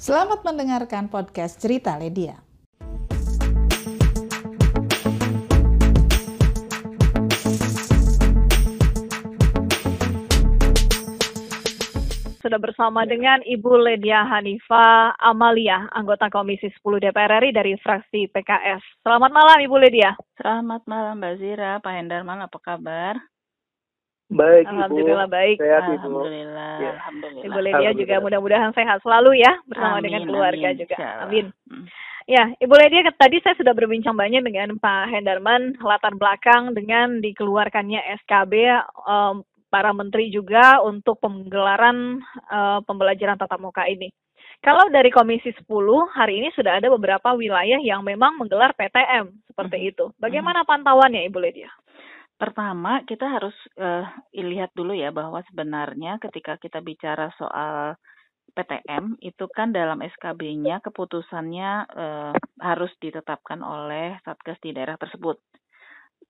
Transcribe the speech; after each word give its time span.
Selamat 0.00 0.40
mendengarkan 0.48 1.12
podcast 1.12 1.60
Cerita 1.60 1.92
Ledia. 2.00 2.40
Sudah 12.40 12.56
bersama 12.56 13.04
dengan 13.04 13.44
Ibu 13.44 13.76
Ledia 13.76 14.24
Hanifa 14.24 15.12
Amalia, 15.20 15.84
anggota 15.92 16.32
Komisi 16.32 16.72
10 16.72 16.80
DPR 16.80 17.36
RI 17.44 17.52
dari 17.52 17.76
fraksi 17.76 18.24
PKS. 18.32 19.04
Selamat 19.04 19.36
malam 19.36 19.60
Ibu 19.60 19.76
Ledia. 19.84 20.16
Selamat 20.40 20.80
malam 20.88 21.20
Mbak 21.20 21.34
Zira, 21.44 21.76
Pak 21.84 21.92
Hendarman 21.92 22.48
apa 22.48 22.56
kabar? 22.56 23.20
Baik, 24.30 24.64
Alhamdulillah 24.64 25.26
Ibu. 25.26 25.34
baik. 25.34 25.56
Sehat, 25.58 25.82
Ibu. 25.82 25.98
Alhamdulillah, 25.98 26.72
Ya. 26.78 26.90
alhamdulillah. 26.94 27.44
Ibu 27.44 27.58
Ledia 27.58 27.90
juga 27.92 28.14
mudah-mudahan 28.20 28.70
sehat 28.72 29.02
selalu 29.02 29.42
ya 29.42 29.52
bersama 29.66 29.98
Amin, 29.98 30.04
dengan 30.06 30.22
keluarga 30.24 30.68
amin, 30.70 30.78
juga. 30.78 30.96
Amin. 31.20 31.46
Hmm. 31.66 31.84
Ya, 32.24 32.44
Ibu 32.56 32.74
Ledia 32.78 33.10
tadi 33.10 33.42
saya 33.42 33.58
sudah 33.58 33.74
berbincang 33.74 34.14
banyak 34.14 34.46
dengan 34.46 34.78
Pak 34.78 35.10
Hendarman 35.10 35.82
latar 35.82 36.14
belakang 36.14 36.78
dengan 36.78 37.18
dikeluarkannya 37.18 37.98
SKB 38.22 38.52
em, 39.04 39.42
para 39.66 39.90
menteri 39.90 40.30
juga 40.30 40.78
untuk 40.78 41.18
penggelaran 41.18 42.22
eh, 42.50 42.78
pembelajaran 42.86 43.34
tatap 43.34 43.58
muka 43.58 43.82
ini. 43.90 44.14
Kalau 44.60 44.86
dari 44.92 45.08
Komisi 45.10 45.50
10 45.50 45.66
hari 46.06 46.38
ini 46.38 46.52
sudah 46.52 46.78
ada 46.78 46.86
beberapa 46.86 47.32
wilayah 47.32 47.80
yang 47.80 48.04
memang 48.04 48.36
menggelar 48.38 48.76
PTM 48.76 49.32
seperti 49.48 49.76
Mhm. 49.80 49.88
itu. 49.90 50.04
Bagaimana 50.20 50.62
pantauannya 50.62 51.24
Ibu 51.26 51.38
Ledia? 51.40 51.72
Pertama, 52.40 53.04
kita 53.04 53.28
harus 53.36 53.52
eh, 53.76 54.04
lihat 54.32 54.72
dulu 54.72 54.96
ya 54.96 55.12
bahwa 55.12 55.44
sebenarnya 55.44 56.16
ketika 56.24 56.56
kita 56.56 56.80
bicara 56.80 57.28
soal 57.36 58.00
PTM 58.56 59.20
itu 59.20 59.44
kan 59.52 59.76
dalam 59.76 60.00
SKB-nya 60.00 60.80
keputusannya 60.80 61.70
eh, 61.92 62.32
harus 62.64 62.92
ditetapkan 62.96 63.60
oleh 63.60 64.16
Satgas 64.24 64.56
di 64.64 64.72
daerah 64.72 64.96
tersebut. 64.96 65.36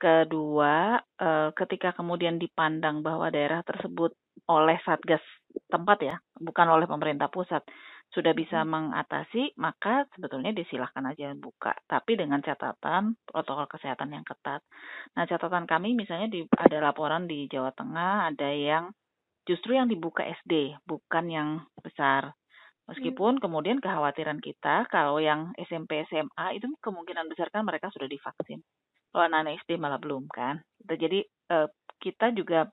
Kedua, 0.02 0.98
eh, 0.98 1.50
ketika 1.54 1.94
kemudian 1.94 2.42
dipandang 2.42 3.06
bahwa 3.06 3.30
daerah 3.30 3.62
tersebut 3.62 4.10
oleh 4.50 4.82
Satgas 4.82 5.22
tempat 5.70 5.98
ya, 6.02 6.16
bukan 6.42 6.66
oleh 6.74 6.90
pemerintah 6.90 7.30
pusat, 7.30 7.62
sudah 8.10 8.34
bisa 8.34 8.66
mengatasi, 8.66 9.54
maka 9.54 10.02
sebetulnya 10.18 10.50
disilahkan 10.50 11.14
aja 11.14 11.30
buka. 11.38 11.78
Tapi 11.86 12.18
dengan 12.18 12.42
catatan 12.42 13.14
protokol 13.22 13.70
kesehatan 13.70 14.10
yang 14.10 14.26
ketat. 14.26 14.66
Nah, 15.14 15.24
catatan 15.30 15.64
kami 15.70 15.94
misalnya 15.94 16.26
di, 16.26 16.42
ada 16.58 16.82
laporan 16.82 17.30
di 17.30 17.46
Jawa 17.46 17.70
Tengah, 17.70 18.34
ada 18.34 18.50
yang 18.50 18.90
justru 19.46 19.78
yang 19.78 19.86
dibuka 19.86 20.26
SD, 20.42 20.74
bukan 20.82 21.24
yang 21.30 21.48
besar. 21.78 22.34
Meskipun 22.90 23.38
kemudian 23.38 23.78
kekhawatiran 23.78 24.42
kita 24.42 24.90
kalau 24.90 25.22
yang 25.22 25.54
SMP 25.54 26.02
SMA 26.10 26.58
itu 26.58 26.66
kemungkinan 26.82 27.30
besar 27.30 27.46
kan 27.54 27.62
mereka 27.62 27.86
sudah 27.94 28.10
divaksin. 28.10 28.66
Kalau 29.14 29.22
anak-anak 29.30 29.62
SD 29.62 29.78
malah 29.78 30.02
belum 30.02 30.26
kan. 30.26 30.58
Jadi 30.82 31.22
eh, 31.26 31.68
kita 32.02 32.34
juga 32.34 32.66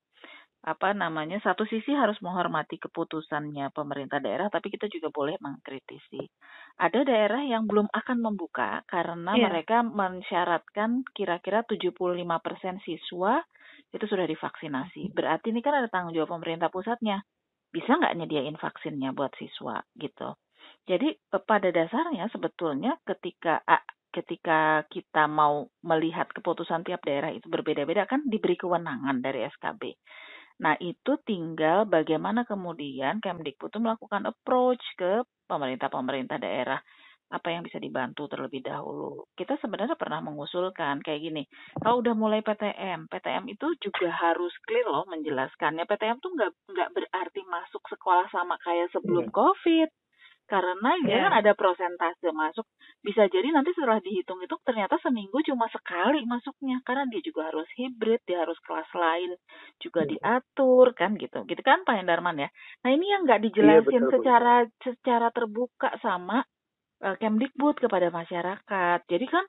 apa 0.66 0.92
namanya 0.92 1.38
satu 1.40 1.64
sisi 1.70 1.94
harus 1.94 2.18
menghormati 2.20 2.82
keputusannya 2.82 3.72
pemerintah 3.72 4.20
daerah 4.20 4.50
tapi 4.52 4.74
kita 4.74 4.90
juga 4.92 5.14
boleh 5.14 5.38
mengkritisi. 5.40 6.22
Ada 6.82 7.06
daerah 7.08 7.42
yang 7.46 7.66
belum 7.70 7.88
akan 7.94 8.18
membuka 8.22 8.82
karena 8.90 9.38
Iya. 9.38 9.48
mereka 9.50 9.82
mensyaratkan 9.86 11.06
kira-kira 11.14 11.64
75% 11.64 12.82
siswa 12.84 13.40
itu 13.94 14.06
sudah 14.06 14.26
divaksinasi. 14.28 15.14
Berarti 15.16 15.54
ini 15.54 15.62
kan 15.64 15.78
ada 15.78 15.88
tanggung 15.88 16.14
jawab 16.18 16.36
pemerintah 16.38 16.68
pusatnya. 16.74 17.24
Bisa 17.72 17.96
nggak 17.96 18.16
nyediain 18.18 18.58
vaksinnya 18.58 19.14
buat 19.16 19.32
siswa 19.40 19.80
gitu. 19.96 20.36
Jadi 20.88 21.08
eh, 21.16 21.44
pada 21.48 21.70
dasarnya 21.72 22.28
sebetulnya 22.34 22.98
ketika 23.08 23.62
ketika 24.12 24.82
kita 24.90 25.30
mau 25.30 25.70
melihat 25.86 26.26
keputusan 26.34 26.82
tiap 26.88 27.06
daerah 27.06 27.30
itu 27.30 27.46
berbeda-beda 27.52 28.10
kan 28.10 28.26
diberi 28.26 28.58
kewenangan 28.58 29.22
dari 29.22 29.46
SKB. 29.46 29.94
Nah, 30.58 30.74
itu 30.82 31.22
tinggal 31.22 31.86
bagaimana 31.86 32.42
kemudian 32.50 33.22
Kemdikbud 33.22 33.70
itu 33.70 33.80
melakukan 33.82 34.26
approach 34.26 34.82
ke 34.98 35.22
pemerintah-pemerintah 35.46 36.42
daerah. 36.42 36.82
Apa 37.28 37.52
yang 37.52 37.68
bisa 37.68 37.76
dibantu 37.76 38.32
terlebih 38.32 38.64
dahulu. 38.64 39.28
Kita 39.36 39.60
sebenarnya 39.60 40.00
pernah 40.00 40.24
mengusulkan 40.24 41.04
kayak 41.04 41.22
gini. 41.28 41.44
Kalau 41.76 42.00
udah 42.00 42.16
mulai 42.16 42.40
PTM, 42.40 43.12
PTM 43.12 43.52
itu 43.52 43.68
juga 43.84 44.08
harus 44.16 44.56
clear 44.64 44.88
loh 44.88 45.04
menjelaskannya. 45.12 45.84
PTM 45.84 46.24
tuh 46.24 46.32
nggak 46.32 46.52
nggak 46.72 46.90
berarti 46.96 47.42
masuk 47.44 47.84
sekolah 47.92 48.32
sama 48.32 48.56
kayak 48.64 48.96
sebelum 48.96 49.28
COVID. 49.28 49.92
Karena 50.48 50.96
Iya. 51.04 51.28
kan 51.28 51.34
ada 51.44 51.52
prosentase 51.54 52.32
masuk. 52.32 52.64
Bisa 53.04 53.28
jadi 53.28 53.52
nanti 53.52 53.76
setelah 53.76 54.00
dihitung-hitung 54.00 54.64
ternyata 54.64 54.96
seminggu 55.04 55.44
cuma 55.44 55.68
sekali 55.68 56.24
masuknya. 56.24 56.80
Karena 56.88 57.04
dia 57.12 57.20
juga 57.20 57.52
harus 57.52 57.68
hibrid, 57.76 58.24
dia 58.24 58.48
harus 58.48 58.56
kelas 58.64 58.88
lain 58.96 59.36
juga 59.78 60.08
diatur 60.08 60.96
kan 60.96 61.20
gitu. 61.20 61.44
Gitu 61.44 61.62
kan 61.62 61.84
Pak 61.84 62.00
Hendarman 62.00 62.40
ya. 62.40 62.50
Nah 62.82 62.90
ini 62.90 63.12
yang 63.12 63.28
nggak 63.28 63.44
dijelasin 63.44 63.84
betul, 64.08 64.10
Bu. 64.10 64.14
secara 64.24 64.54
secara 64.82 65.28
terbuka 65.36 65.92
sama 66.00 66.48
eh, 66.98 67.14
Kemdikbud 67.20 67.78
kepada 67.78 68.10
masyarakat. 68.10 69.00
Jadi 69.06 69.26
kan 69.30 69.46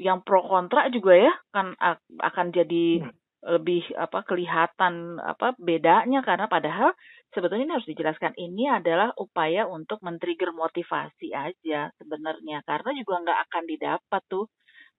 yang 0.00 0.20
pro 0.22 0.44
kontra 0.44 0.88
juga 0.92 1.12
ya 1.16 1.32
kan 1.52 1.72
ak- 1.76 2.04
akan 2.20 2.52
jadi 2.52 3.04
lebih 3.44 3.82
apa 3.98 4.22
kelihatan 4.24 5.18
apa 5.20 5.52
bedanya. 5.60 6.20
Karena 6.24 6.46
padahal 6.48 6.92
sebetulnya 7.34 7.64
ini 7.68 7.74
harus 7.76 7.88
dijelaskan 7.90 8.34
ini 8.38 8.70
adalah 8.70 9.12
upaya 9.18 9.68
untuk 9.68 10.00
men-trigger 10.04 10.52
motivasi 10.56 11.32
aja 11.36 11.90
sebenarnya. 12.00 12.62
Karena 12.64 12.90
juga 12.96 13.14
nggak 13.24 13.40
akan 13.50 13.64
didapat 13.68 14.22
tuh 14.30 14.46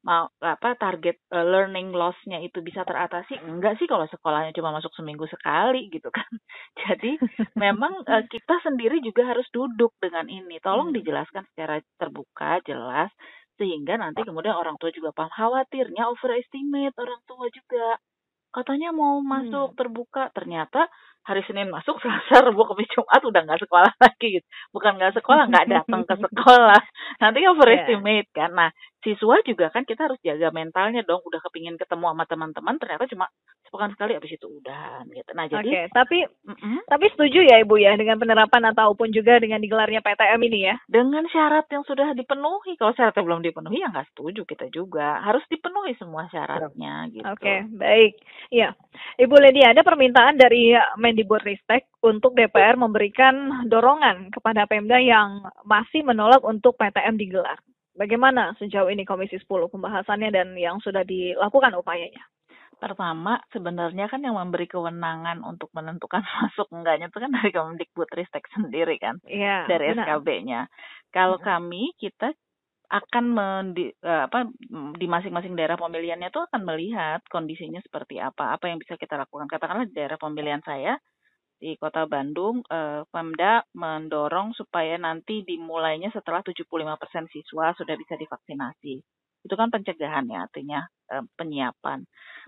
mau 0.06 0.30
apa 0.40 0.78
target 0.80 1.18
eh, 1.36 1.46
learning 1.46 1.92
loss-nya 1.92 2.40
itu 2.40 2.62
bisa 2.64 2.86
teratasi. 2.88 3.42
Enggak 3.44 3.76
sih 3.82 3.88
kalau 3.90 4.06
sekolahnya 4.08 4.56
cuma 4.56 4.72
masuk 4.72 4.94
seminggu 4.96 5.26
sekali 5.28 5.90
gitu 5.92 6.08
kan. 6.14 6.30
Jadi 6.88 7.18
memang 7.60 8.06
eh, 8.08 8.24
kita 8.30 8.62
sendiri 8.64 9.02
juga 9.04 9.28
harus 9.28 9.48
duduk 9.52 9.92
dengan 10.00 10.30
ini. 10.32 10.62
Tolong 10.64 10.90
Hmm. 10.90 10.96
dijelaskan 10.96 11.44
secara 11.54 11.82
terbuka 12.00 12.62
jelas 12.64 13.12
sehingga 13.58 13.98
nanti 13.98 14.22
kemudian 14.22 14.54
orang 14.56 14.78
tua 14.80 14.94
juga 14.94 15.12
paham. 15.18 15.34
Khawatirnya 15.34 16.08
overestimate 16.14 16.96
orang 17.02 17.22
tua 17.28 17.50
juga 17.52 17.98
katanya 18.58 18.90
mau 18.90 19.22
masuk 19.22 19.78
terbuka. 19.78 20.34
Ternyata 20.34 20.90
hari 21.28 21.44
Senin 21.44 21.68
masuk 21.68 22.00
Selasa 22.02 22.48
Rabu 22.48 22.64
Kamis 22.64 22.88
Jumat 22.96 23.20
udah 23.20 23.42
nggak 23.44 23.62
sekolah 23.68 23.92
lagi 24.00 24.40
gitu. 24.40 24.48
Bukan 24.72 24.96
nggak 24.96 25.20
sekolah 25.20 25.44
nggak 25.52 25.68
datang 25.76 26.08
ke 26.08 26.16
sekolah. 26.16 26.82
Nanti 27.20 27.40
overestimate 27.44 28.32
kan. 28.32 28.56
Nah 28.56 28.72
siswa 29.04 29.40
juga 29.44 29.70
kan 29.70 29.84
kita 29.84 30.08
harus 30.08 30.20
jaga 30.24 30.50
mentalnya 30.56 31.04
dong. 31.04 31.20
Udah 31.28 31.44
kepingin 31.44 31.76
ketemu 31.76 32.16
sama 32.16 32.24
teman-teman 32.24 32.76
ternyata 32.80 33.06
cuma 33.12 33.28
sepekan 33.68 33.92
sekali 33.92 34.16
habis 34.16 34.32
itu 34.32 34.48
udahan 34.48 35.04
gitu. 35.12 35.32
Nah 35.36 35.46
Oke, 35.52 35.60
jadi 35.60 35.92
tapi 35.92 36.24
mm-mm, 36.24 36.88
tapi 36.88 37.06
setuju 37.12 37.44
ya 37.44 37.60
Ibu 37.68 37.76
ya 37.84 38.00
dengan 38.00 38.16
penerapan 38.16 38.72
ataupun 38.72 39.12
juga 39.12 39.44
dengan 39.44 39.60
digelarnya 39.60 40.00
PTM 40.00 40.40
ini 40.48 40.60
ya? 40.72 40.76
dengan 40.88 41.28
syarat 41.28 41.68
yang 41.68 41.84
sudah 41.84 42.16
dipenuhi. 42.16 42.80
Kalau 42.80 42.96
syaratnya 42.96 43.28
belum 43.28 43.44
dipenuhi 43.44 43.84
ya 43.84 43.92
nggak 43.92 44.16
setuju 44.16 44.48
kita 44.48 44.72
juga. 44.72 45.20
Harus 45.20 45.44
dipenuhi 45.52 46.00
semua 46.00 46.32
syaratnya 46.32 47.12
gitu. 47.12 47.28
Oke, 47.28 47.68
baik. 47.76 48.16
Iya. 48.48 48.72
Ibu 49.18 49.34
Lady, 49.42 49.66
ada 49.66 49.82
permintaan 49.82 50.38
dari 50.38 50.78
Mendikbudristek 51.02 51.90
untuk 52.06 52.38
DPR 52.38 52.78
memberikan 52.78 53.66
dorongan 53.66 54.30
kepada 54.30 54.70
Pemda 54.70 55.02
yang 55.02 55.42
masih 55.66 56.06
menolak 56.06 56.46
untuk 56.46 56.78
PTM 56.78 57.18
digelar. 57.18 57.58
Bagaimana 57.98 58.54
sejauh 58.62 58.94
ini 58.94 59.10
Komisi 59.10 59.42
10 59.42 59.74
pembahasannya 59.74 60.30
dan 60.30 60.54
yang 60.54 60.78
sudah 60.86 61.02
dilakukan 61.02 61.74
upayanya? 61.74 62.22
Pertama, 62.78 63.42
sebenarnya 63.50 64.06
kan 64.06 64.22
yang 64.22 64.38
memberi 64.38 64.70
kewenangan 64.70 65.42
untuk 65.42 65.74
menentukan 65.74 66.22
masuk 66.38 66.70
enggaknya 66.70 67.10
itu 67.10 67.18
kan 67.18 67.34
dari 67.34 67.50
Kemdikbudristek 67.50 68.46
sendiri 68.54 69.02
kan, 69.02 69.18
Iya, 69.26 69.66
dari. 69.66 69.98
SKB-nya. 69.98 70.70
Kalau 71.10 71.42
Mhm. 71.42 71.46
kami 71.50 71.84
kita 71.98 72.38
akan 72.88 73.26
mendi, 73.36 73.92
eh, 73.92 74.22
apa 74.28 74.48
di 74.96 75.08
masing-masing 75.12 75.54
daerah 75.60 75.76
pemilihannya 75.76 76.32
itu 76.32 76.40
akan 76.40 76.62
melihat 76.64 77.20
kondisinya 77.28 77.84
seperti 77.84 78.20
apa, 78.24 78.56
apa 78.56 78.72
yang 78.72 78.80
bisa 78.80 78.96
kita 78.96 79.20
lakukan. 79.20 79.48
Katakanlah 79.52 79.92
daerah 79.92 80.16
pemilihan 80.16 80.64
saya 80.64 80.96
di 81.58 81.76
Kota 81.82 82.06
Bandung, 82.08 82.62
eh, 82.70 83.02
Pemda 83.10 83.66
mendorong 83.76 84.54
supaya 84.56 84.96
nanti 85.02 85.42
dimulainya 85.44 86.10
setelah 86.14 86.42
75% 86.46 87.26
siswa 87.34 87.74
sudah 87.76 87.96
bisa 87.98 88.14
divaksinasi. 88.16 88.96
Itu 89.46 89.54
kan 89.60 89.70
pencegahan 89.74 90.26
ya, 90.30 90.46
artinya 90.48 90.80
eh, 91.12 91.24
penyiapan. 91.36 92.06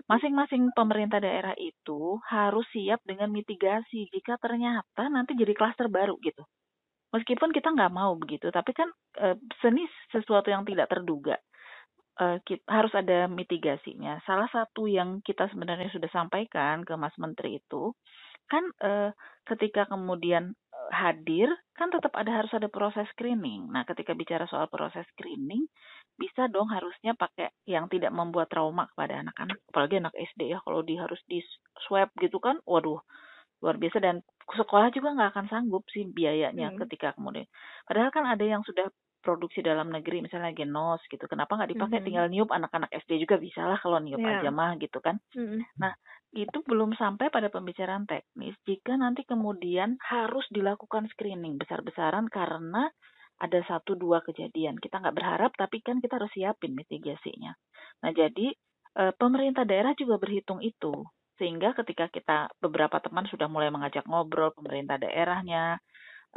Masing-masing 0.08 0.72
pemerintah 0.76 1.18
daerah 1.20 1.54
itu 1.58 2.16
harus 2.30 2.66
siap 2.72 3.00
dengan 3.04 3.28
mitigasi 3.32 4.08
jika 4.14 4.36
ternyata 4.40 5.08
nanti 5.12 5.36
jadi 5.36 5.52
klaster 5.56 5.88
baru 5.92 6.16
gitu. 6.24 6.44
Meskipun 7.10 7.50
kita 7.50 7.74
nggak 7.74 7.94
mau 7.94 8.14
begitu, 8.14 8.48
tapi 8.54 8.70
kan 8.70 8.88
eh, 9.18 9.36
seni 9.58 9.86
sesuatu 10.14 10.48
yang 10.50 10.62
tidak 10.62 10.86
terduga. 10.90 11.36
Eh, 12.20 12.38
kit- 12.46 12.66
harus 12.68 12.92
ada 12.92 13.26
mitigasinya. 13.26 14.20
Salah 14.28 14.46
satu 14.52 14.86
yang 14.86 15.24
kita 15.24 15.48
sebenarnya 15.50 15.90
sudah 15.90 16.10
sampaikan 16.12 16.84
ke 16.84 16.94
Mas 16.94 17.14
Menteri 17.18 17.58
itu, 17.58 17.96
kan 18.46 18.62
eh, 18.82 19.10
ketika 19.48 19.88
kemudian 19.90 20.54
hadir 20.90 21.48
kan 21.78 21.88
tetap 21.94 22.12
ada 22.18 22.42
harus 22.42 22.50
ada 22.52 22.66
proses 22.66 23.06
screening. 23.14 23.70
Nah, 23.70 23.86
ketika 23.86 24.12
bicara 24.12 24.44
soal 24.50 24.66
proses 24.66 25.06
screening, 25.14 25.64
bisa 26.18 26.50
dong 26.50 26.68
harusnya 26.68 27.14
pakai 27.16 27.48
yang 27.64 27.86
tidak 27.88 28.10
membuat 28.12 28.50
trauma 28.52 28.84
kepada 28.92 29.22
anak-anak, 29.24 29.56
apalagi 29.70 30.02
anak 30.02 30.14
SD 30.18 30.50
ya 30.52 30.58
kalau 30.60 30.82
di 30.84 30.98
harus 30.98 31.20
di 31.30 31.40
swab 31.86 32.10
gitu 32.20 32.36
kan, 32.42 32.58
waduh 32.68 33.00
luar 33.60 33.76
biasa 33.76 33.98
dan 34.00 34.16
sekolah 34.50 34.88
juga 34.90 35.14
nggak 35.14 35.30
akan 35.36 35.46
sanggup 35.52 35.84
sih 35.92 36.08
biayanya 36.08 36.72
Hmm. 36.74 36.80
ketika 36.84 37.12
kemudian. 37.14 37.46
Padahal 37.86 38.10
kan 38.10 38.24
ada 38.26 38.44
yang 38.44 38.64
sudah 38.66 38.88
produksi 39.20 39.60
dalam 39.60 39.92
negeri 39.92 40.24
misalnya 40.24 40.50
genos 40.56 41.04
gitu. 41.12 41.28
Kenapa 41.28 41.52
nggak 41.60 41.76
dipakai 41.76 42.00
Mhm. 42.00 42.06
tinggal 42.08 42.26
niup 42.32 42.48
anak-anak 42.50 42.88
SD 43.04 43.20
juga 43.20 43.36
bisa 43.36 43.68
lah 43.68 43.76
kalau 43.76 44.00
niup 44.00 44.16
Iya. 44.16 44.40
aja 44.40 44.50
mah 44.50 44.80
gitu 44.80 44.98
kan. 45.04 45.20
Mm-mm. 45.36 45.60
Itu 46.30 46.62
belum 46.62 46.94
sampai 46.94 47.26
pada 47.28 47.50
pembicaraan 47.50 48.06
teknis 48.06 48.54
jika 48.62 48.94
nanti 48.94 49.26
kemudian 49.26 49.98
harus 49.98 50.46
dilakukan 50.54 51.10
screening 51.10 51.58
besar-besaran 51.58 52.30
karena 52.30 52.86
ada 53.42 53.60
satu 53.66 53.98
dua 53.98 54.22
kejadian. 54.22 54.78
Kita 54.78 55.02
nggak 55.02 55.16
berharap 55.16 55.52
tapi 55.58 55.82
kan 55.82 55.98
kita 55.98 56.16
harus 56.22 56.30
siapin 56.32 56.72
mitigasinya. 56.78 57.52
Nah 58.06 58.10
jadi 58.14 58.54
eh, 58.90 59.12
pemerintah 59.18 59.62
daerah 59.66 59.92
juga 59.98 60.16
berhitung 60.22 60.62
itu 60.62 61.04
sehingga 61.40 61.72
ketika 61.72 62.12
kita 62.12 62.52
beberapa 62.60 63.00
teman 63.00 63.24
sudah 63.26 63.48
mulai 63.48 63.72
mengajak 63.72 64.04
ngobrol 64.04 64.52
pemerintah 64.52 65.00
daerahnya 65.00 65.80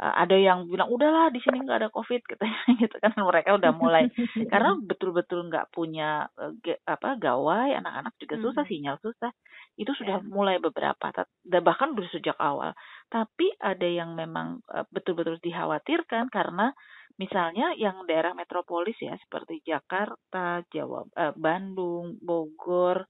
eh, 0.00 0.14
ada 0.24 0.34
yang 0.34 0.66
bilang 0.66 0.88
udahlah 0.90 1.28
di 1.30 1.38
sini 1.44 1.60
nggak 1.62 1.78
ada 1.84 1.90
covid 1.92 2.24
katanya 2.30 2.60
gitu 2.80 2.96
kan 2.98 3.12
mereka 3.20 3.54
udah 3.54 3.72
mulai 3.76 4.04
karena 4.48 4.72
betul-betul 4.90 5.46
nggak 5.52 5.68
punya 5.70 6.26
eh, 6.40 6.52
ge- 6.64 6.82
apa 6.88 7.20
gawai 7.20 7.76
anak-anak 7.76 8.14
juga 8.18 8.36
susah 8.40 8.64
Mhm. 8.64 8.70
sinyal 8.72 8.96
susah 9.04 9.30
itu 9.76 9.90
sudah 9.94 10.22
Ya. 10.22 10.26
mulai 10.26 10.56
beberapa 10.62 11.10
dan 11.44 11.62
bahkan 11.62 11.92
sejak 12.10 12.38
awal 12.40 12.72
tapi 13.12 13.52
ada 13.60 13.86
yang 13.86 14.16
memang 14.16 14.64
eh, 14.72 14.86
betul-betul 14.90 15.38
dikhawatirkan 15.44 16.32
karena 16.32 16.72
misalnya 17.14 17.70
yang 17.78 18.02
daerah 18.10 18.34
metropolis 18.34 18.98
ya 18.98 19.14
seperti 19.22 19.62
Jakarta 19.62 20.62
Jawa 20.72 21.06
eh, 21.14 21.34
Bandung 21.36 22.18
Bogor 22.18 23.06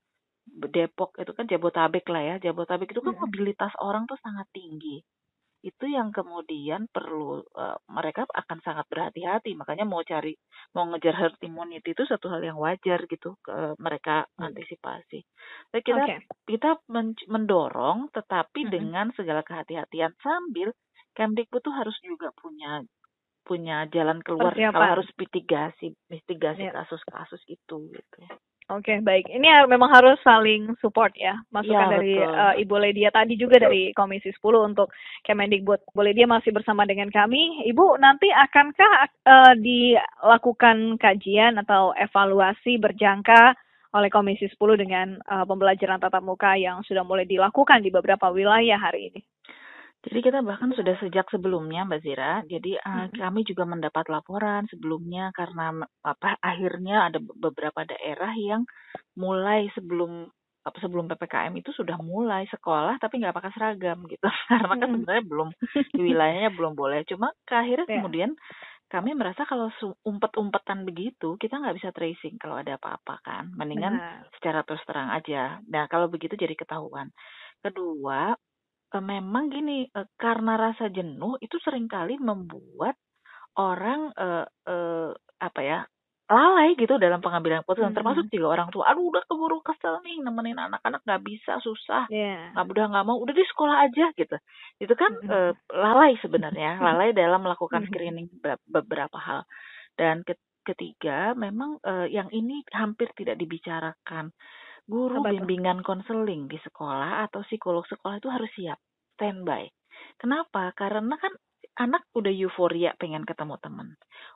Depok 0.75 1.15
itu 1.17 1.31
kan 1.31 1.47
Jabotabek 1.47 2.05
lah 2.11 2.35
ya 2.35 2.51
Jabotabek 2.51 2.91
itu 2.91 2.99
kan 2.99 3.15
Mhm. 3.15 3.23
mobilitas 3.23 3.71
orang 3.79 4.11
tuh 4.11 4.19
sangat 4.19 4.51
tinggi 4.51 4.99
itu 5.65 5.89
yang 5.89 6.13
kemudian 6.13 6.93
perlu 6.93 7.41
eh, 7.41 7.79
mereka 7.89 8.29
akan 8.29 8.61
sangat 8.61 8.85
berhati-hati 8.85 9.57
makanya 9.57 9.89
mau 9.89 10.05
cari 10.05 10.37
mau 10.77 10.85
ngejar 10.93 11.17
herd 11.17 11.41
immunity 11.41 11.97
itu 11.97 12.05
satu 12.05 12.29
hal 12.29 12.45
yang 12.45 12.61
wajar 12.61 13.01
gitu 13.09 13.39
ke 13.41 13.73
mereka 13.81 14.29
Hmm. 14.37 14.53
antisipasi. 14.53 15.25
Tapi 15.73 15.81
kita 15.81 16.05
Oke. 16.05 16.17
kita 16.45 16.71
men- 16.93 17.17
mendorong 17.25 18.13
tetapi 18.13 18.69
Mm-mm. 18.69 18.75
dengan 18.75 19.07
segala 19.17 19.41
kehati-hatian 19.41 20.13
sambil 20.21 20.75
Kemdikbud 21.15 21.63
tuh 21.63 21.73
harus 21.73 21.95
juga 22.03 22.35
punya 22.35 22.83
punya 23.45 23.85
jalan 23.93 24.21
keluar 24.25 24.51
kalau 24.57 24.89
harus 24.99 25.09
mitigasi 25.15 25.95
mitigasi 26.11 26.65
Ya. 26.65 26.73
kasus-kasus 26.75 27.41
itu 27.47 27.77
gitu. 27.93 28.19
Oke, 28.73 28.97
baik. 29.05 29.29
Ini 29.29 29.69
memang 29.69 29.93
harus 29.93 30.17
saling 30.25 30.73
support 30.81 31.13
ya. 31.21 31.37
Masukan 31.53 31.85
Ya, 31.85 31.93
dari 32.01 32.17
betul. 32.17 32.33
eh, 32.33 32.55
Ibu 32.65 32.75
Ledia 32.81 33.11
tadi 33.13 33.37
juga 33.37 33.61
dari 33.61 33.93
Komisi 33.93 34.33
10 34.33 34.65
untuk 34.65 34.89
Kemendikbud. 35.21 35.93
Bu 35.93 36.01
Ledia 36.01 36.25
masih 36.25 36.49
bersama 36.49 36.89
dengan 36.89 37.13
kami. 37.13 37.61
Ibu, 37.69 38.01
nanti 38.01 38.33
akankah 38.33 38.93
eh, 39.29 39.55
dilakukan 39.61 40.97
kajian 40.97 41.61
atau 41.61 41.93
evaluasi 41.93 42.81
berjangka 42.81 43.53
oleh 43.93 44.09
Komisi 44.09 44.49
10 44.49 44.81
dengan 44.81 45.21
eh, 45.21 45.45
pembelajaran 45.45 46.01
tatap 46.01 46.25
muka 46.25 46.57
yang 46.57 46.81
sudah 46.89 47.05
mulai 47.05 47.29
dilakukan 47.29 47.85
di 47.85 47.93
beberapa 47.93 48.33
wilayah 48.33 48.81
hari 48.81 49.13
ini? 49.13 49.21
Jadi 50.05 50.21
kita 50.21 50.45
bahkan 50.45 50.69
sudah 50.71 51.01
sejak 51.01 51.25
sebelumnya 51.33 51.89
Mbak 51.89 52.01
Zira. 52.05 52.45
Jadi 52.45 52.77
uh, 52.77 53.09
Mhm. 53.09 53.17
kami 53.17 53.41
juga 53.49 53.65
mendapat 53.65 54.05
laporan 54.13 54.69
sebelumnya 54.69 55.33
karena 55.33 55.73
apa 56.05 56.37
akhirnya 56.45 57.09
ada 57.09 57.19
be- 57.19 57.33
beberapa 57.35 57.89
daerah 57.89 58.33
yang 58.37 58.69
mulai 59.17 59.73
sebelum 59.73 60.29
apa 60.65 60.81
sebelum 60.81 61.05
PPKM 61.09 61.53
itu 61.61 61.77
sudah 61.77 62.01
mulai 62.01 62.49
sekolah 62.49 62.97
tapi 62.97 63.21
nggak 63.21 63.37
pakai 63.37 63.53
seragam 63.53 64.05
gitu. 64.09 64.25
Karena 64.53 64.77
kan 64.77 64.89
sebenarnya 64.93 65.25
belum 65.25 65.49
di 65.97 66.01
wilayahnya 66.05 66.51
belum 66.53 66.73
boleh. 66.73 67.05
Cuma 67.09 67.33
ke 67.45 67.53
akhirnya 67.57 67.85
Ya. 67.89 68.01
kemudian 68.01 68.33
kami 68.85 69.17
merasa 69.17 69.43
kalau 69.45 69.73
umpet-umpetan 70.05 70.85
begitu 70.85 71.35
kita 71.37 71.59
nggak 71.59 71.77
bisa 71.81 71.91
tracing 71.91 72.37
kalau 72.37 72.61
ada 72.61 72.77
apa-apa 72.77 73.21
kan. 73.25 73.45
Mendingan 73.57 73.97
Benar. 73.97 74.29
secara 74.37 74.61
terus 74.69 74.85
terang 74.85 75.09
aja. 75.11 75.59
Nah, 75.67 75.89
kalau 75.89 76.07
begitu 76.09 76.37
jadi 76.37 76.53
ketahuan. 76.53 77.09
Kedua, 77.61 78.37
memang 79.01 79.51
gini, 79.51 79.87
eh, 79.89 80.09
karena 80.19 80.59
rasa 80.59 80.91
jenuh 80.91 81.39
itu 81.41 81.57
sering 81.63 81.87
kali 81.87 82.19
membuat 82.19 82.95
orang 83.59 84.11
eh, 84.15 84.47
eh, 84.67 85.11
apa 85.41 85.61
ya 85.63 85.81
lalai 86.25 86.73
gitu 86.81 86.97
dalam 86.97 87.21
pengambilan 87.21 87.63
keputusan. 87.63 87.93
Mhm. 87.93 87.99
Termasuk 88.01 88.25
juga 88.33 88.47
orang 88.57 88.69
tua. 88.73 88.89
Aduh, 88.89 89.13
udah 89.13 89.23
keburu 89.29 89.61
kesel 89.61 90.01
nih 90.01 90.25
nemenin 90.25 90.57
anak-anak 90.57 91.05
nggak 91.05 91.23
bisa, 91.23 91.61
susah. 91.61 92.09
Ya. 92.09 92.49
Nggak 92.57 92.65
udah 92.73 92.87
nggak 92.97 93.07
mau, 93.07 93.17
udah 93.21 93.35
di 93.37 93.45
sekolah 93.45 93.77
aja 93.85 94.09
gitu. 94.17 94.37
Itu 94.81 94.95
kan 94.97 95.13
Mhm. 95.21 95.29
eh, 95.31 95.53
lalai 95.71 96.17
sebenarnya, 96.25 96.71
lalai 96.87 97.13
dalam 97.13 97.45
melakukan 97.45 97.85
Mhm. 97.85 97.89
screening 97.93 98.29
be- 98.41 98.63
beberapa 98.67 99.21
hal. 99.21 99.45
Dan 99.95 100.25
ke- 100.25 100.41
ketiga, 100.65 101.37
memang 101.37 101.77
eh, 101.85 102.09
yang 102.09 102.33
ini 102.33 102.65
hampir 102.73 103.13
tidak 103.13 103.37
dibicarakan. 103.37 104.33
Guru 104.85 105.25
bimbingan 105.25 105.81
konseling 105.81 106.45
di 106.53 106.57
sekolah 106.61 107.25
atau 107.29 107.41
psikolog 107.49 107.85
sekolah 107.89 108.17
itu 108.21 108.29
harus 108.29 108.51
siap 108.57 108.79
standby. 109.17 109.65
Kenapa? 110.21 110.73
Karena 110.77 111.17
kan 111.17 111.33
anak 111.81 112.03
udah 112.19 112.33
euforia 112.33 112.93
pengen 113.01 113.25
ketemu 113.25 113.57
teman, 113.65 113.89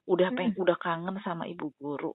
udah 0.09 0.31
peng, 0.37 0.51
Mhm. 0.51 0.57
udah 0.57 0.77
kangen 0.81 1.17
sama 1.21 1.45
ibu 1.53 1.69
guru. 1.81 2.13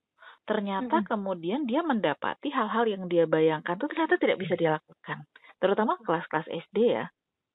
Ternyata 0.50 0.96
Mhm. 0.96 1.08
kemudian 1.08 1.64
dia 1.70 1.82
mendapati 1.86 2.50
hal-hal 2.52 2.86
yang 2.90 3.04
dia 3.08 3.24
bayangkan 3.30 3.78
tuh 3.80 3.88
ternyata 3.88 4.18
tidak 4.20 4.38
bisa 4.42 4.54
dia 4.60 4.76
lakukan. 4.82 5.24
Terutama 5.62 6.02
kelas-kelas 6.04 6.50
SD 6.50 6.78
ya. 7.00 7.06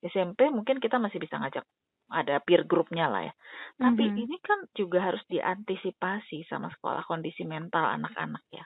SMP 0.01 0.47
mungkin 0.55 0.79
kita 0.79 0.97
masih 1.03 1.19
bisa 1.19 1.37
ngajak 1.43 1.67
ada 2.09 2.39
peer 2.41 2.65
groupnya 2.65 3.11
lah 3.11 3.23
ya. 3.29 3.35
Tapi 3.83 4.09
Mhm. 4.09 4.25
ini 4.25 4.39
kan 4.41 4.65
juga 4.73 5.03
harus 5.11 5.21
diantisipasi 5.29 6.47
sama 6.49 6.71
sekolah 6.73 7.03
kondisi 7.05 7.43
mental 7.45 7.85
anak-anak 7.99 8.47
ya. 8.55 8.65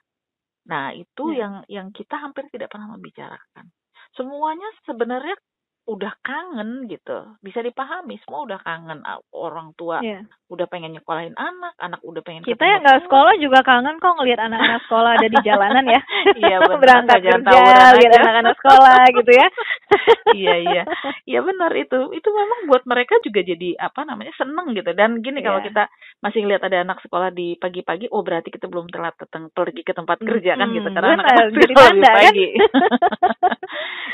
Nah, 0.70 0.94
itu 0.94 1.22
Ya. 1.34 1.46
yang 1.46 1.54
yang 1.66 1.88
kita 1.90 2.14
hampir 2.22 2.46
tidak 2.54 2.70
pernah 2.70 2.88
membicarakan. 2.94 3.66
Semuanya 4.14 4.68
sebenarnya 4.86 5.34
udah 5.82 6.14
kangen 6.20 6.86
gitu. 6.86 7.34
Bisa 7.38 7.58
dipahami, 7.58 8.16
semua 8.22 8.42
udah 8.42 8.58
kangen. 8.58 9.02
Orang 9.30 9.74
tua 9.74 9.98
Ya. 9.98 10.22
udah 10.46 10.66
pengen 10.66 10.92
nyekolahin 10.92 11.32
anak, 11.34 11.74
anak 11.76 11.98
udah 12.00 12.20
pengen 12.20 12.44
Kita 12.44 12.62
yang 12.62 12.80
nggak 12.80 13.02
sekolah 13.02 13.34
juga 13.36 13.60
kangen 13.60 13.96
kok 13.96 14.14
ngelihat 14.14 14.40
anak-anak 14.42 14.80
sekolah 14.84 15.10
ada 15.16 15.26
di 15.26 15.38
jalanan 15.46 15.84
ya. 15.84 16.00
Iya, 16.34 16.56
benar. 16.62 16.78
Berangkat 16.78 17.18
kerja, 17.20 17.60
lihat 17.94 18.12
anak-anak 18.16 18.54
sekolah 18.56 19.00
gitu 19.12 19.32
ya. 19.32 19.48
iya 20.32 20.54
iya 20.56 20.82
iya 21.28 21.40
benar 21.40 21.68
itu 21.76 22.08
itu 22.10 22.24
memang 22.24 22.64
buat 22.64 22.82
mereka 22.82 23.20
juga 23.20 23.44
jadi 23.44 23.76
apa 23.76 24.02
namanya 24.02 24.32
seneng 24.34 24.72
gitu 24.72 24.88
dan 24.92 25.20
gini 25.20 25.44
kalau 25.44 25.60
Iya. 25.60 25.68
kita 25.68 25.84
masih 26.18 26.48
lihat 26.48 26.64
ada 26.64 26.80
anak 26.80 26.98
sekolah 27.00 27.28
di 27.28 27.54
pagi-pagi 27.54 28.08
oh 28.08 28.24
berarti 28.24 28.48
kita 28.48 28.66
belum 28.66 28.88
telat 28.88 29.12
datang 29.14 29.52
pergi 29.52 29.84
ke 29.84 29.92
tempat 29.92 30.16
kerja 30.18 30.56
kan 30.56 30.72
gitu 30.72 30.88
karena 30.88 31.20
anak-anak 31.20 31.46
sekolah 31.52 31.60
lebih 31.92 32.00
kan? 32.00 32.00
pagi 32.00 32.46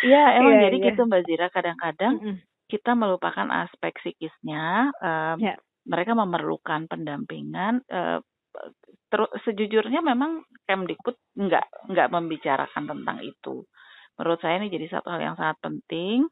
iya 0.02 0.22
emang 0.34 0.54
Iya, 0.54 0.62
jadi 0.64 0.76
iya. 0.76 0.86
gitu 0.90 1.00
mbak 1.04 1.22
Zira 1.24 1.46
kadang-kadang 1.58 2.14
Mm-mm. 2.22 2.36
kita 2.70 2.94
melupakan 2.94 3.48
aspek 3.66 3.92
psikisnya 3.98 4.94
em, 5.02 5.36
Ya. 5.42 5.54
mereka 5.88 6.14
memerlukan 6.14 6.86
pendampingan 6.86 7.82
terus 9.08 9.30
sejujurnya 9.44 10.02
memang 10.02 10.44
Kemdikbud 10.66 11.16
nggak 11.36 11.66
nggak 11.92 12.08
membicarakan 12.12 12.84
tentang 12.90 13.18
itu 13.24 13.64
menurut 14.18 14.40
saya 14.42 14.58
ini 14.60 14.68
jadi 14.68 14.98
satu 14.98 15.08
hal 15.14 15.20
yang 15.22 15.36
sangat 15.38 15.56
penting 15.62 16.26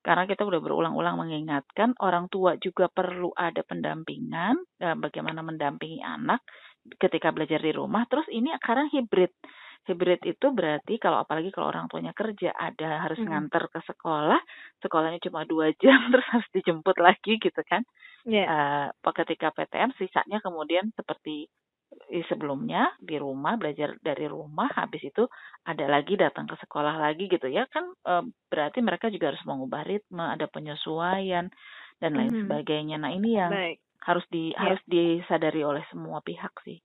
karena 0.00 0.24
kita 0.24 0.44
udah 0.48 0.60
berulang-ulang 0.64 1.16
mengingatkan 1.20 1.92
orang 2.00 2.28
tua 2.32 2.56
juga 2.56 2.88
perlu 2.88 3.32
ada 3.36 3.60
pendampingan 3.64 4.56
bagaimana 4.96 5.44
mendampingi 5.44 6.00
anak 6.00 6.40
ketika 6.96 7.32
belajar 7.32 7.60
di 7.60 7.72
rumah 7.74 8.04
terus 8.08 8.24
ini 8.32 8.52
sekarang 8.60 8.88
hibrid 8.92 9.32
hibrid 9.88 10.20
itu 10.28 10.46
berarti 10.52 11.00
kalau 11.02 11.18
apalagi 11.24 11.50
kalau 11.54 11.68
orang 11.72 11.86
tuanya 11.90 12.12
kerja 12.16 12.52
ada 12.56 13.04
harus 13.04 13.18
Mm-mm. 13.18 13.28
nganter 13.28 13.64
ke 13.72 13.80
sekolah 13.88 14.40
sekolahnya 14.84 15.20
cuma 15.26 15.44
dua 15.48 15.72
jam 15.82 15.98
terus 16.12 16.26
harus 16.32 16.48
dijemput 16.56 16.96
lagi 17.00 17.36
gitu 17.40 17.60
kan 17.66 17.82
Ya. 18.24 18.50
eh 18.50 18.86
ketika 19.18 19.48
PTM 19.56 19.90
sisanya 19.98 20.38
kemudian 20.44 20.92
seperti 20.98 21.48
sebelumnya 22.30 22.82
di 23.02 23.16
rumah 23.18 23.54
belajar 23.60 23.98
dari 24.02 24.26
rumah 24.30 24.68
habis 24.78 25.02
itu 25.10 25.26
ada 25.66 25.84
lagi 25.90 26.14
datang 26.18 26.46
ke 26.50 26.56
sekolah 26.62 26.94
lagi 27.04 27.26
gitu 27.26 27.46
ya 27.50 27.64
kan 27.74 27.84
eh, 28.06 28.24
berarti 28.50 28.78
mereka 28.82 29.06
juga 29.14 29.34
harus 29.34 29.42
mengubah 29.46 29.82
ritme 29.86 30.22
ada 30.34 30.46
penyesuaian 30.50 31.46
dan 32.02 32.12
lain 32.18 32.32
Mhm. 32.32 32.40
sebagainya 32.42 32.96
nah 33.02 33.10
ini 33.10 33.30
yang 33.40 33.54
Baik. 33.54 33.78
harus 34.06 34.24
di 34.34 34.54
Ya. 34.58 34.58
harus 34.64 34.80
disadari 34.86 35.60
oleh 35.66 35.82
semua 35.90 36.18
pihak 36.24 36.54
sih 36.66 36.78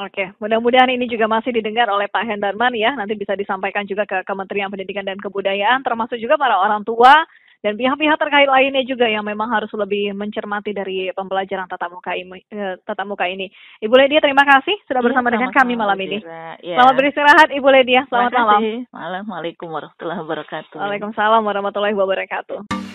Oke, 0.00 0.32
mudah-mudahan 0.40 0.88
ini 0.88 1.04
juga 1.04 1.28
masih 1.28 1.52
didengar 1.52 1.84
oleh 1.92 2.08
Pak 2.08 2.24
Hendarman 2.24 2.72
ya. 2.72 2.96
Nanti 2.96 3.12
bisa 3.12 3.36
disampaikan 3.36 3.84
juga 3.84 4.08
ke 4.08 4.24
Kementerian 4.24 4.72
Pendidikan 4.72 5.04
dan 5.04 5.20
Kebudayaan, 5.20 5.84
termasuk 5.84 6.16
juga 6.16 6.40
para 6.40 6.56
orang 6.56 6.80
tua 6.80 7.28
dan 7.62 7.78
pihak-pihak 7.78 8.18
terkait 8.18 8.50
lainnya 8.50 8.82
juga 8.82 9.06
yang 9.06 9.22
memang 9.22 9.46
harus 9.52 9.70
lebih 9.70 10.10
mencermati 10.18 10.74
dari 10.74 11.12
pembelajaran 11.14 11.70
tatap 11.70 11.94
muka 11.94 12.10
ini. 12.18 12.42
Eh, 12.50 12.74
tatap 12.82 13.06
muka 13.06 13.28
ini. 13.30 13.46
Ibu 13.78 13.94
Ledia 13.94 14.18
terima 14.18 14.42
kasih 14.42 14.74
sudah 14.90 14.98
Iya, 14.98 15.06
bersama 15.06 15.28
dengan 15.30 15.54
kami 15.54 15.78
malam 15.78 15.98
ini. 16.02 16.18
Iya. 16.64 16.74
Selamat 16.74 16.94
beristirahat 16.98 17.48
Ibu 17.54 17.68
Ledia. 17.70 18.02
Selamat 18.10 18.32
malam. 18.34 18.60
Malam. 18.90 19.24
Waalaikumsalam 19.30 19.76
warahmatullahi 19.78 20.20
wabarakatuh. 20.26 20.76
Waalaikumsalam 20.80 21.42
warahmatullahi 21.46 21.94
wabarakatuh. 21.94 22.91